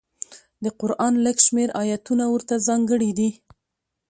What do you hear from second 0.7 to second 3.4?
قران لږ شمېر ایتونه ورته ځانګړي دي.